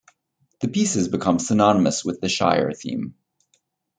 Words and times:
The 0.61 0.67
piece 0.67 0.95
has 0.95 1.09
become 1.09 1.37
synonymous 1.37 2.03
with 2.03 2.21
the 2.21 2.27
Shire 2.27 2.71
theme. 2.73 3.13